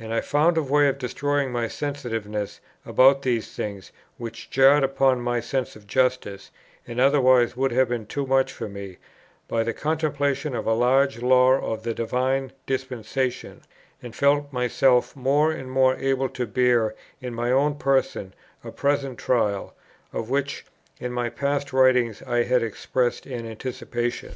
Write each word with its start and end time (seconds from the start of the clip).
And 0.00 0.12
I 0.12 0.20
found 0.20 0.58
a 0.58 0.64
way 0.64 0.88
of 0.88 0.98
destroying 0.98 1.52
my 1.52 1.68
sensitiveness 1.68 2.58
about 2.84 3.22
these 3.22 3.54
things 3.54 3.92
which 4.18 4.50
jarred 4.50 4.82
upon 4.82 5.20
my 5.20 5.38
sense 5.38 5.76
of 5.76 5.86
justice, 5.86 6.50
and 6.88 6.98
otherwise 6.98 7.56
would 7.56 7.70
have 7.70 7.88
been 7.88 8.04
too 8.04 8.26
much 8.26 8.52
for 8.52 8.68
me, 8.68 8.96
by 9.46 9.62
the 9.62 9.72
contemplation 9.72 10.56
of 10.56 10.66
a 10.66 10.74
large 10.74 11.22
law 11.22 11.52
of 11.52 11.84
the 11.84 11.94
Divine 11.94 12.50
Dispensation, 12.66 13.60
and 14.02 14.16
felt 14.16 14.52
myself 14.52 15.14
more 15.14 15.52
and 15.52 15.70
more 15.70 15.94
able 15.98 16.28
to 16.30 16.48
bear 16.48 16.96
in 17.20 17.32
my 17.32 17.52
own 17.52 17.76
person 17.76 18.34
a 18.64 18.72
present 18.72 19.20
trial, 19.20 19.72
of 20.12 20.28
which 20.30 20.66
in 20.98 21.12
my 21.12 21.28
past 21.30 21.72
writings 21.72 22.22
I 22.24 22.42
had 22.42 22.64
expressed 22.64 23.24
an 23.24 23.46
anticipation. 23.46 24.34